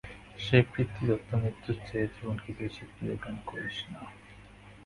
[0.39, 4.01] সেই পিতৃদত্ত মৃত্যুর চেয়ে এই জীবনকে বেশি প্রিয় জ্ঞান করিস না।